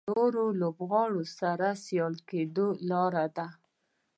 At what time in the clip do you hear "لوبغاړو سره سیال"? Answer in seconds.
0.61-2.15